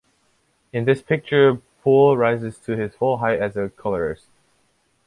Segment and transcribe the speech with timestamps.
[0.73, 4.29] In this picture Poole rises to his full height as a colourist.